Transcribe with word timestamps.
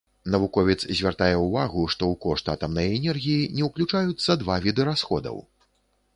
Навуковец 0.35 0.77
звяртае 0.99 1.35
ўвагу, 1.47 1.83
што 1.95 2.03
ў 2.13 2.21
кошт 2.25 2.49
атамнай 2.55 2.89
энергіі 2.97 3.45
не 3.59 3.69
ўключаюцца 3.69 4.39
два 4.45 4.59
віды 4.67 4.91
расходаў. 4.93 5.37